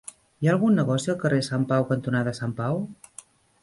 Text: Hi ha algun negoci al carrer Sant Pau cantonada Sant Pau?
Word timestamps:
Hi 0.07 0.47
ha 0.49 0.53
algun 0.53 0.79
negoci 0.81 1.13
al 1.13 1.19
carrer 1.25 1.41
Sant 1.51 1.69
Pau 1.75 1.89
cantonada 1.93 2.37
Sant 2.43 2.61
Pau? 2.63 2.85